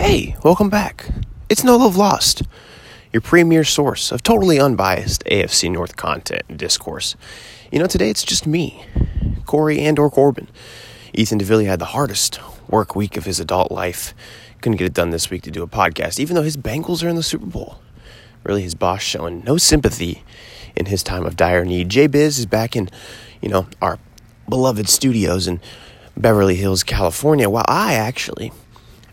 [0.00, 1.10] Hey, welcome back.
[1.50, 2.42] It's No Love Lost,
[3.12, 7.16] your premier source of totally unbiased AFC North content and discourse.
[7.70, 8.82] You know, today it's just me,
[9.44, 10.48] Corey and or Corbin.
[11.12, 14.14] Ethan DeVilly had the hardest work week of his adult life.
[14.62, 17.08] Couldn't get it done this week to do a podcast, even though his Bengals are
[17.08, 17.78] in the Super Bowl.
[18.42, 20.24] Really, his boss showing no sympathy
[20.74, 21.90] in his time of dire need.
[21.90, 22.88] Jay Biz is back in,
[23.42, 23.98] you know, our
[24.48, 25.60] beloved studios in
[26.16, 28.50] Beverly Hills, California, while I actually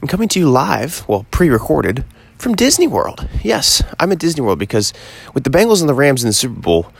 [0.01, 2.05] am coming to you live, well, pre recorded,
[2.37, 3.27] from Disney World.
[3.43, 4.93] Yes, I'm at Disney World because
[5.33, 6.91] with the Bengals and the Rams in the Super Bowl,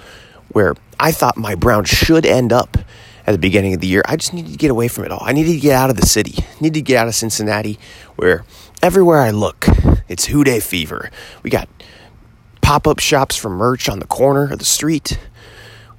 [0.49, 2.77] where I thought my Brown should end up
[3.25, 5.21] at the beginning of the year, I just needed to get away from it all.
[5.21, 7.77] I needed to get out of the city, I needed to get out of Cincinnati,
[8.15, 8.45] where
[8.81, 9.67] everywhere I look,
[10.07, 11.11] it's Dey fever.
[11.43, 11.69] We got
[12.61, 15.19] pop up shops for merch on the corner of the street.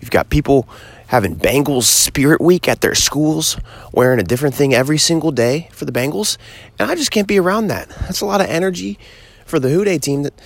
[0.01, 0.69] We've got people
[1.09, 3.59] having Bengals Spirit Week at their schools,
[3.93, 6.37] wearing a different thing every single day for the Bengals.
[6.79, 7.89] And I just can't be around that.
[7.89, 8.99] That's a lot of energy
[9.45, 10.41] for the Who Dey team that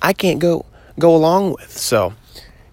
[0.00, 0.66] I can't go
[0.98, 1.76] go along with.
[1.76, 2.14] So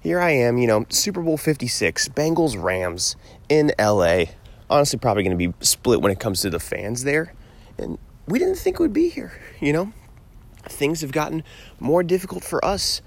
[0.02, 3.16] here I am, you know, Super Bowl 56, Bengals Rams
[3.50, 4.26] in LA.
[4.70, 7.34] Honestly, probably going to be split when it comes to the fans there.
[7.78, 9.94] And we didn't think we'd be here, you know?
[10.66, 11.44] Things have gotten
[11.80, 13.02] more difficult for us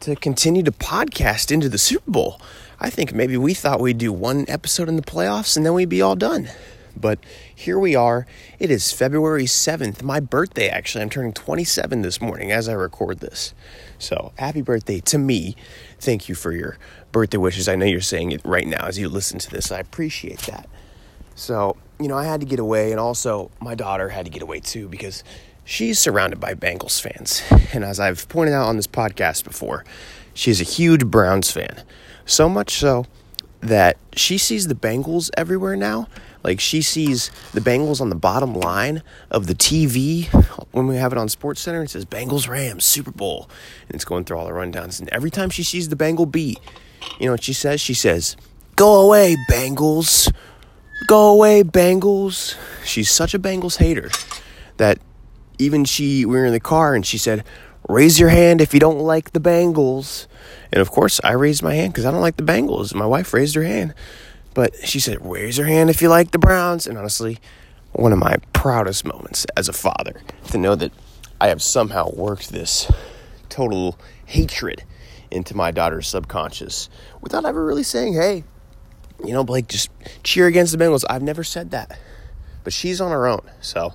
[0.00, 2.40] to continue to podcast into the Super Bowl.
[2.80, 5.88] I think maybe we thought we'd do one episode in the playoffs and then we'd
[5.88, 6.48] be all done.
[6.96, 7.18] But
[7.54, 8.26] here we are.
[8.58, 11.02] It is February 7th, my birthday actually.
[11.02, 13.54] I'm turning 27 this morning as I record this.
[13.98, 15.56] So, happy birthday to me.
[16.00, 16.78] Thank you for your
[17.12, 17.68] birthday wishes.
[17.68, 19.72] I know you're saying it right now as you listen to this.
[19.72, 20.68] I appreciate that.
[21.34, 24.42] So, you know, I had to get away, and also my daughter had to get
[24.42, 25.22] away too because
[25.68, 27.42] she's surrounded by Bengals fans.
[27.74, 29.84] And as I've pointed out on this podcast before,
[30.32, 31.82] she's a huge Browns fan.
[32.24, 33.04] So much so
[33.60, 36.08] that she sees the Bengals everywhere now.
[36.42, 40.26] Like she sees the Bengals on the bottom line of the TV
[40.72, 41.82] when we have it on Sports Center.
[41.82, 43.50] It says Bengals Rams Super Bowl,
[43.88, 45.00] and it's going through all the rundowns.
[45.00, 46.58] And every time she sees the Bengal beat,
[47.20, 47.80] you know what she says?
[47.80, 48.36] She says,
[48.76, 50.32] "Go away, Bengals!
[51.06, 54.10] Go away, Bengals!" She's such a Bengals hater
[54.78, 54.98] that
[55.58, 57.44] even she we were in the car and she said,
[57.88, 60.26] "Raise your hand if you don't like the Bengals."
[60.72, 62.94] And of course, I raised my hand because I don't like the Bengals.
[62.94, 63.94] My wife raised her hand.
[64.58, 66.86] But she said, raise your hand if you like the Browns.
[66.86, 67.38] And honestly,
[67.92, 70.20] one of my proudest moments as a father
[70.50, 70.92] to know that
[71.40, 72.90] I have somehow worked this
[73.48, 74.82] total hatred
[75.30, 76.88] into my daughter's subconscious
[77.20, 78.42] without ever really saying, hey,
[79.24, 79.90] you know, Blake, just
[80.22, 81.04] cheer against the Bengals.
[81.08, 81.98] I've never said that.
[82.64, 83.48] But she's on her own.
[83.60, 83.94] So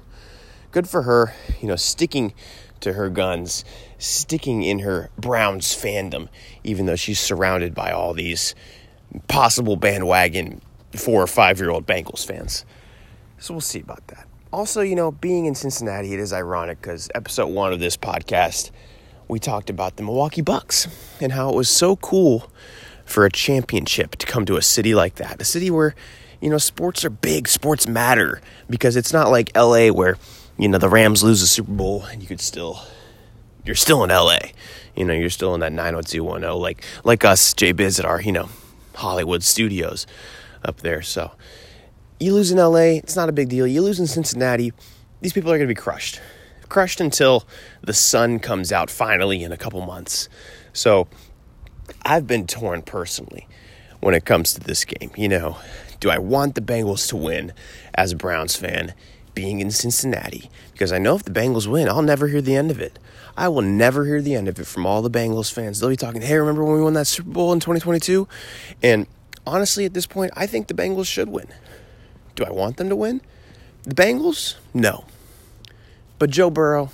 [0.74, 2.34] good for her, you know, sticking
[2.82, 3.64] to her guns,
[4.00, 6.28] sticking in her Browns fandom,
[6.64, 8.56] even though she's surrounded by all these
[9.28, 10.62] possible bandwagon
[10.96, 12.66] four or five year old Bengals fans.
[13.38, 14.28] So we'll see about that.
[14.52, 18.72] Also, you know, being in Cincinnati, it is ironic because episode one of this podcast,
[19.28, 20.88] we talked about the Milwaukee Bucks
[21.22, 22.52] and how it was so cool
[23.06, 25.94] for a championship to come to a city like that, a city where,
[26.42, 30.18] you know, sports are big, sports matter, because it's not like LA where,
[30.58, 32.82] you know, the Rams lose the Super Bowl and you could still,
[33.66, 34.38] you're still in LA.
[34.96, 38.32] You know, you're still in that 90210, like, like us, Jay Biz at our, you
[38.32, 38.50] know,
[38.96, 40.06] Hollywood studios
[40.64, 41.02] up there.
[41.02, 41.32] So
[42.20, 43.66] you lose in LA, it's not a big deal.
[43.66, 44.72] You lose in Cincinnati,
[45.22, 46.22] these people are going to be crushed.
[46.70, 47.46] Crushed until
[47.82, 50.30] the sun comes out finally in a couple months.
[50.72, 51.08] So
[52.04, 53.48] I've been torn personally
[54.00, 55.12] when it comes to this game.
[55.16, 55.58] You know,
[56.00, 57.54] do I want the Bengals to win
[57.96, 58.94] as a Browns fan
[59.34, 60.50] being in Cincinnati?
[60.72, 63.00] Because I know if the Bengals win, I'll never hear the end of it.
[63.36, 65.80] I will never hear the end of it from all the Bengals fans.
[65.80, 68.28] They'll be talking, hey, remember when we won that Super Bowl in 2022?
[68.84, 69.08] And
[69.46, 71.48] honestly, at this point, I think the Bengals should win.
[72.36, 73.22] Do I want them to win?
[73.84, 74.56] The Bengals?
[74.74, 75.06] No.
[76.20, 76.90] But Joe Burrow,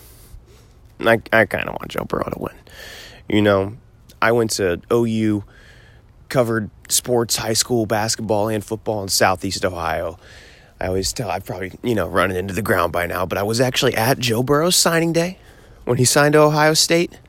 [1.02, 2.56] I, I kind of want Joe Burrow to win.
[3.28, 3.78] You know,
[4.22, 5.44] I went to OU,
[6.30, 10.18] covered sports, high school basketball and football in Southeast Ohio.
[10.82, 13.38] I always tell, I've probably, you know, run it into the ground by now, but
[13.38, 15.38] I was actually at Joe Burrow's signing day
[15.86, 17.20] when he signed to Ohio State.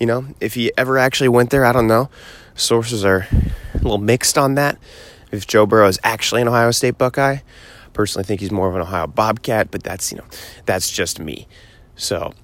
[0.00, 2.10] You know, if he ever actually went there, I don't know.
[2.56, 3.28] Sources are
[3.74, 4.78] a little mixed on that.
[5.30, 7.42] If Joe Burrow is actually an Ohio State Buckeye, I
[7.92, 10.26] personally think he's more of an Ohio Bobcat, but that's, you know,
[10.66, 11.46] that's just me.
[11.94, 12.34] So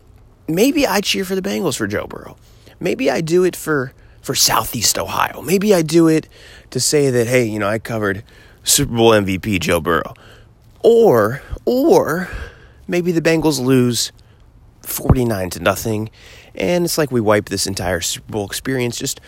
[0.47, 2.37] maybe I cheer for the Bengals for Joe Burrow.
[2.81, 3.93] Maybe I do it for
[4.23, 5.41] for Southeast Ohio.
[5.43, 6.29] Maybe I do it
[6.71, 8.25] to say that hey, you know, I covered
[8.63, 10.15] Super Bowl MVP Joe Burrow.
[10.83, 12.29] Or or
[12.87, 14.13] maybe the Bengals lose
[14.83, 16.11] 49 to nothing
[16.59, 19.21] and it's like we wipe this entire Super Bowl experience just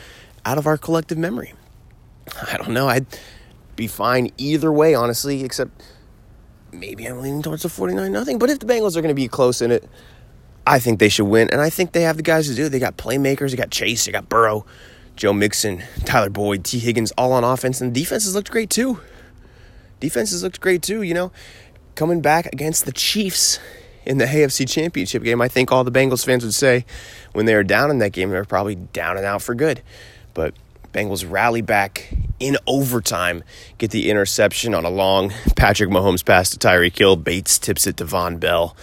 [0.44, 1.54] out of our collective memory.
[2.50, 2.88] I don't know.
[2.88, 3.06] I'd
[3.76, 5.82] be fine either way, honestly, except
[6.72, 8.38] maybe I'm leaning towards the 49 nothing.
[8.38, 9.88] But if the Bengals are going to be close in it,
[10.66, 11.48] I think they should win.
[11.50, 12.68] And I think they have the guys to do.
[12.68, 14.66] They got playmakers, they got Chase, they got Burrow,
[15.16, 17.80] Joe Mixon, Tyler Boyd, Tee Higgins, all on offense.
[17.80, 19.00] And the defense has looked great too.
[20.00, 21.30] Defenses looked great too, you know.
[21.94, 23.58] Coming back against the Chiefs
[24.06, 26.86] in the AFC Championship game, I think all the Bengals fans would say
[27.32, 29.82] when they were down in that game, they were probably down and out for good.
[30.32, 30.54] But
[30.92, 33.44] Bengals rally back in overtime,
[33.78, 37.16] get the interception on a long Patrick Mahomes pass to Tyreek Hill.
[37.16, 38.76] Bates tips it to Vonn Bell.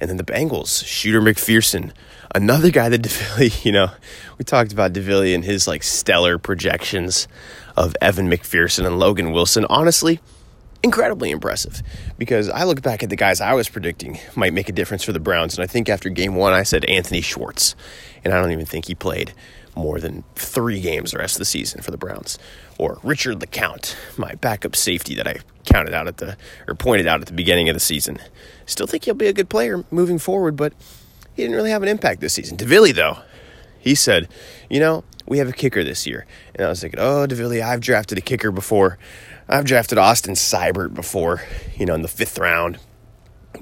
[0.00, 1.92] And then the Bengals, Shooter McPherson,
[2.34, 3.90] another guy that DeVilly, you know,
[4.38, 7.28] we talked about DeVilly and his like stellar projections
[7.76, 9.66] of Evan McPherson and Logan Wilson.
[9.68, 10.20] Honestly,
[10.82, 11.82] incredibly impressive
[12.18, 15.12] because I look back at the guys I was predicting might make a difference for
[15.12, 15.56] the Browns.
[15.56, 17.74] And I think after game one, I said Anthony Schwartz.
[18.24, 19.32] And I don't even think he played
[19.76, 22.38] more than three games the rest of the season for the Browns.
[22.78, 26.36] Or Richard LeCounte, my backup safety that I counted out at the
[26.66, 28.18] or pointed out at the beginning of the season.
[28.66, 30.72] Still think he'll be a good player moving forward, but
[31.34, 32.56] he didn't really have an impact this season.
[32.56, 33.18] DeVilly, though,
[33.78, 34.28] he said,
[34.68, 36.26] you know, we have a kicker this year.
[36.54, 38.98] And I was thinking, oh, DeVilly, I've drafted a kicker before.
[39.50, 41.42] I've drafted Austin Seibert before,
[41.76, 42.78] you know, in the fifth round.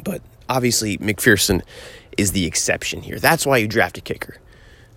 [0.04, 1.62] But obviously, McPherson
[2.18, 3.18] is the exception here.
[3.18, 4.36] That's why you draft a kicker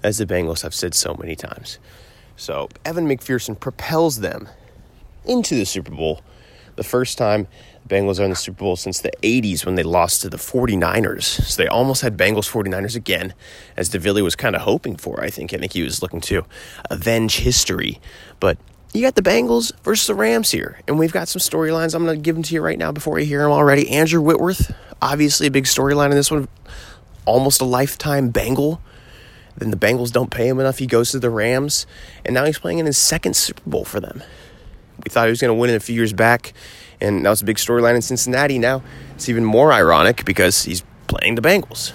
[0.03, 1.79] as the Bengals have said so many times.
[2.35, 4.49] So Evan McPherson propels them
[5.23, 6.21] into the Super Bowl.
[6.75, 7.47] The first time
[7.87, 10.37] the Bengals are in the Super Bowl since the 80s when they lost to the
[10.37, 11.23] 49ers.
[11.23, 13.33] So they almost had Bengals 49ers again,
[13.77, 15.53] as DeVilly was kind of hoping for, I think.
[15.53, 16.44] I think he was looking to
[16.89, 18.01] avenge history.
[18.41, 18.57] But
[18.93, 20.79] you got the Bengals versus the Rams here.
[20.88, 21.95] And we've got some storylines.
[21.95, 23.89] I'm going to give them to you right now before you hear them already.
[23.89, 26.47] Andrew Whitworth, obviously a big storyline in this one.
[27.25, 28.81] Almost a lifetime Bengal
[29.57, 30.79] then the Bengals don't pay him enough.
[30.79, 31.85] He goes to the Rams,
[32.25, 34.23] and now he's playing in his second Super Bowl for them.
[35.03, 36.53] We thought he was going to win it a few years back,
[36.99, 38.59] and that was a big storyline in Cincinnati.
[38.59, 38.83] Now
[39.15, 41.94] it's even more ironic because he's playing the Bengals.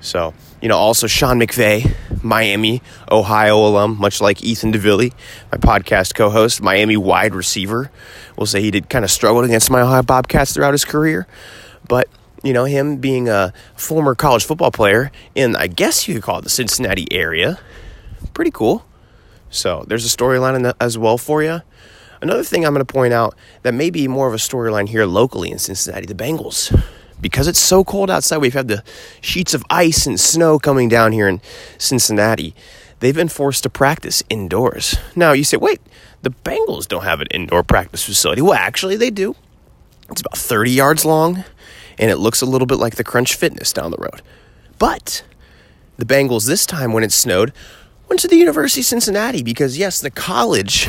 [0.00, 1.94] So, you know, also Sean McVay,
[2.26, 5.10] Miami, Ohio alum, much like Ethan DeVille,
[5.52, 7.90] my podcast co host, Miami wide receiver.
[8.36, 11.26] We'll say he did kind of struggle against my Ohio Bobcats throughout his career,
[11.88, 12.08] but
[12.42, 16.38] you know, him being a former college football player in, I guess you could call
[16.38, 17.58] it the Cincinnati area.
[18.34, 18.84] Pretty cool.
[19.50, 21.62] So there's a storyline as well for you.
[22.20, 25.06] Another thing I'm going to point out that may be more of a storyline here
[25.06, 26.72] locally in Cincinnati the Bengals.
[27.20, 28.84] Because it's so cold outside, we've had the
[29.20, 31.40] sheets of ice and snow coming down here in
[31.78, 32.54] Cincinnati.
[33.00, 34.96] They've been forced to practice indoors.
[35.14, 35.80] Now, you say, wait,
[36.22, 38.42] the Bengals don't have an indoor practice facility.
[38.42, 39.34] Well, actually, they do.
[40.10, 41.44] It's about 30 yards long
[41.98, 44.22] and it looks a little bit like the Crunch Fitness down the road.
[44.78, 45.24] But
[45.96, 47.52] the Bengals this time when it snowed
[48.08, 50.88] went to the University of Cincinnati because yes, the college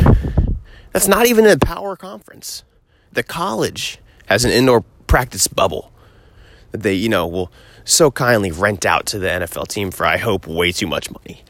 [0.92, 2.64] that's not even a power conference.
[3.12, 5.92] The college has an indoor practice bubble
[6.82, 7.52] they, you know, will
[7.84, 11.44] so kindly rent out to the NFL team for I hope way too much money.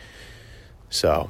[0.89, 1.29] So,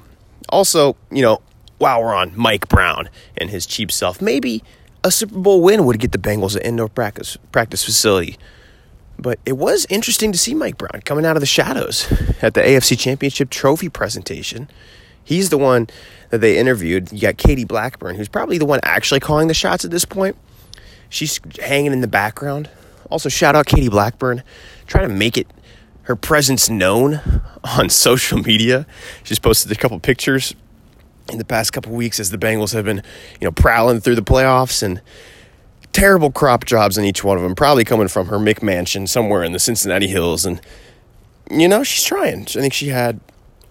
[0.49, 1.41] also, you know,
[1.77, 4.63] while we're on Mike Brown and his cheap self, maybe
[5.03, 8.37] a Super Bowl win would get the Bengals an indoor practice practice facility.
[9.19, 12.11] But it was interesting to see Mike Brown coming out of the shadows
[12.41, 14.69] at the AFC Championship trophy presentation.
[15.23, 15.87] He's the one
[16.29, 17.11] that they interviewed.
[17.11, 20.37] You got Katie Blackburn, who's probably the one actually calling the shots at this point.
[21.09, 22.69] She's hanging in the background.
[23.09, 24.43] Also, shout out Katie Blackburn,
[24.85, 25.47] trying to make it
[26.03, 27.21] her presence known
[27.77, 28.85] on social media.
[29.23, 30.55] She's posted a couple pictures
[31.31, 33.03] in the past couple weeks as the Bengals have been,
[33.39, 35.01] you know, prowling through the playoffs and
[35.91, 39.51] terrible crop jobs in each one of them, probably coming from her McMansion somewhere in
[39.51, 40.45] the Cincinnati Hills.
[40.45, 40.61] And,
[41.49, 42.41] you know, she's trying.
[42.41, 43.19] I think she had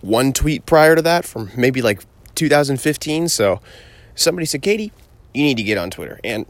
[0.01, 3.29] one tweet prior to that from maybe like 2015.
[3.29, 3.61] So
[4.15, 4.93] somebody said, Katie,
[5.33, 6.21] you need to get on Twitter.
[6.25, 6.47] And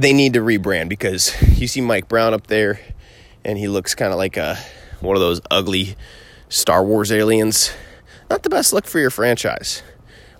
[0.00, 2.80] they need to rebrand because you see Mike Brown up there
[3.44, 4.56] and he looks kind of like a,
[5.00, 5.96] one of those ugly
[6.48, 7.70] Star Wars aliens.
[8.30, 9.82] Not the best look for your franchise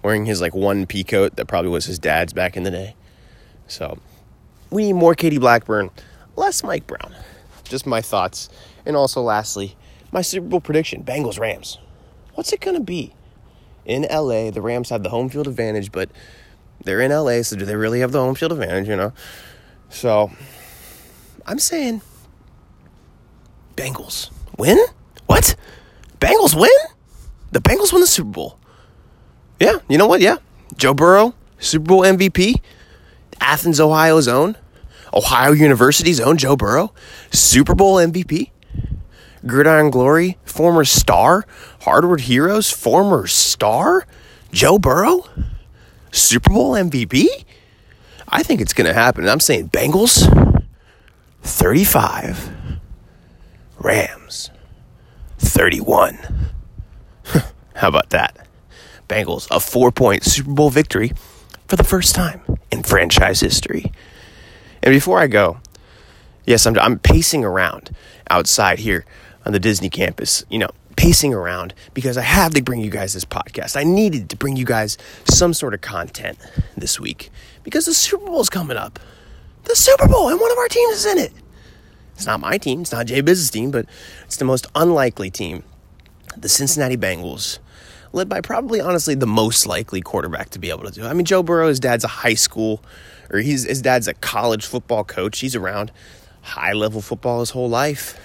[0.02, 2.95] wearing his like one pea coat that probably was his dad's back in the day.
[3.67, 3.99] So
[4.71, 5.90] we need more Katie Blackburn,
[6.37, 7.14] less Mike Brown.
[7.64, 8.49] Just my thoughts.
[8.87, 9.76] And also, lastly,
[10.11, 11.79] my Super Bowl prediction Bengals Rams.
[12.35, 13.14] What's it to be?
[13.85, 16.11] In LA, the Rams have the home field advantage, but
[16.85, 19.12] they're in LA, so do they really have the home field advantage, you know?
[19.90, 20.30] So
[21.47, 22.00] I'm saying
[23.76, 24.78] Bengals win?
[25.26, 25.56] What?
[26.20, 26.70] Bengals win?
[27.52, 28.59] The Bengals win the Super Bowl.
[29.59, 30.20] Yeah, you know what?
[30.20, 30.37] Yeah.
[30.76, 32.61] Joe Burrow, Super Bowl MVP,
[33.40, 34.56] Athens, Ohio's own,
[35.12, 36.92] Ohio University's own Joe Burrow,
[37.30, 38.50] Super Bowl MVP,
[39.47, 41.44] Gridiron Glory, former star,
[41.82, 44.06] Hardwood Heroes, former star,
[44.52, 45.25] Joe Burrow,
[46.12, 47.26] Super Bowl MVP?
[48.30, 49.25] I think it's going to happen.
[49.25, 50.64] And I'm saying Bengals
[51.42, 52.50] 35.
[53.78, 54.50] Rams
[55.38, 56.18] 31.
[57.75, 58.46] How about that?
[59.08, 61.12] Bengals, a four point Super Bowl victory
[61.66, 63.92] for the first time in franchise history.
[64.82, 65.58] And before I go,
[66.46, 67.90] yes, I'm, I'm pacing around
[68.28, 69.04] outside here
[69.44, 70.70] on the Disney campus, you know,
[71.00, 73.75] pacing around because I have to bring you guys this podcast.
[73.75, 76.38] I needed to bring you guys some sort of content
[76.76, 77.30] this week
[77.62, 79.00] because the Super Bowl is coming up.
[79.64, 81.33] The Super Bowl, and one of our teams is in it.
[82.16, 83.87] It's not my team, it's not Jay Biz's team, but
[84.26, 85.62] it's the most unlikely team.
[86.37, 87.61] The Cincinnati Bengals,
[88.12, 91.07] led by probably honestly the most likely quarterback to be able to do.
[91.07, 92.85] I mean, Joe Burrow, his dad's a high school,
[93.30, 95.38] or his dad's a college football coach.
[95.38, 95.92] He's around
[96.42, 98.21] high level football his whole life.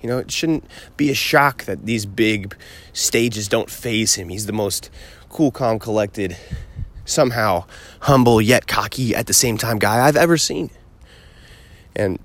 [0.00, 0.64] You know, it shouldn't
[0.96, 2.56] be a shock that these big
[2.92, 4.28] stages don't phase him.
[4.28, 4.90] He's the most
[5.28, 6.36] cool, calm, collected,
[7.04, 7.64] somehow
[8.00, 10.70] humble yet cocky at the same time guy I've ever seen.
[11.96, 12.18] And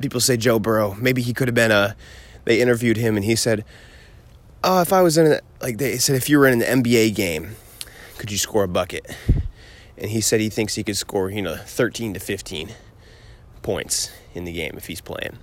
[0.00, 1.96] people say Joe Burrow, maybe he could have been a.
[2.44, 3.64] They interviewed him and he said,
[4.64, 7.14] "Oh, if I was in a, like they said, if you were in an NBA
[7.14, 7.56] game,
[8.18, 9.06] could you score a bucket?"
[9.96, 12.70] And he said he thinks he could score, you know, 13 to 15
[13.60, 15.38] points in the game if he's playing.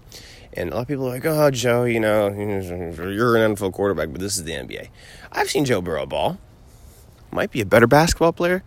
[0.57, 4.09] And a lot of people are like, oh, Joe, you know, you're an NFL quarterback,
[4.11, 4.89] but this is the NBA.
[5.31, 6.39] I've seen Joe Burrow ball.
[7.31, 8.63] Might be a better basketball player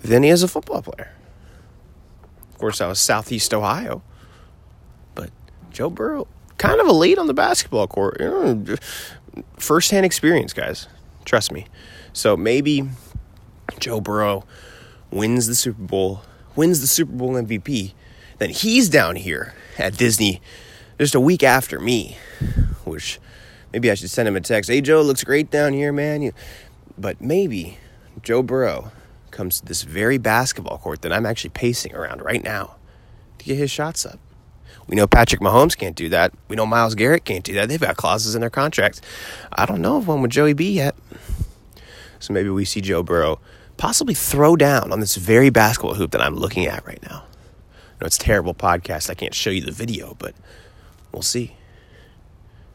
[0.00, 1.10] than he is a football player.
[2.52, 4.02] Of course, I was Southeast Ohio.
[5.16, 5.30] But
[5.72, 8.20] Joe Burrow, kind of a lead on the basketball court.
[9.56, 10.86] First-hand experience, guys.
[11.24, 11.66] Trust me.
[12.12, 12.88] So maybe
[13.80, 14.44] Joe Burrow
[15.10, 16.22] wins the Super Bowl,
[16.54, 17.94] wins the Super Bowl MVP,
[18.38, 20.40] then he's down here at Disney
[20.98, 22.16] just a week after me,
[22.84, 23.20] which
[23.72, 24.70] maybe I should send him a text.
[24.70, 26.32] Hey, Joe, looks great down here, man.
[26.96, 27.78] But maybe
[28.22, 28.90] Joe Burrow
[29.30, 32.76] comes to this very basketball court that I'm actually pacing around right now
[33.38, 34.18] to get his shots up.
[34.88, 36.32] We know Patrick Mahomes can't do that.
[36.48, 37.68] We know Myles Garrett can't do that.
[37.68, 39.00] They've got clauses in their contracts.
[39.52, 40.96] I don't know if one with Joey B yet.
[42.18, 43.38] So maybe we see Joe Burrow
[43.76, 47.24] possibly throw down on this very basketball hoop that I'm looking at right now.
[47.26, 49.10] I know it's terrible podcast.
[49.10, 50.34] I can't show you the video, but
[51.12, 51.56] we'll see.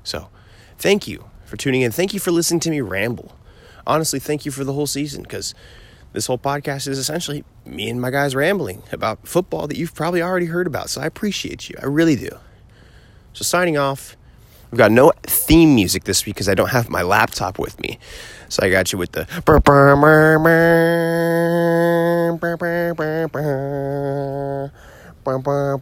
[0.04, 0.30] So,
[0.78, 1.92] thank you for tuning in.
[1.92, 3.36] Thank you for listening to me ramble.
[3.86, 5.54] Honestly, thank you for the whole season because
[6.14, 10.22] this whole podcast is essentially me and my guys rambling about football that you've probably
[10.22, 10.90] already heard about.
[10.90, 11.76] So I appreciate you.
[11.82, 12.30] I really do.
[13.34, 14.16] So signing off.
[14.72, 18.00] We've got no theme music this week because I don't have my laptop with me.
[18.50, 19.62] So I got you with the Bum,
[24.42, 24.72] bum,
[25.24, 25.74] Bye.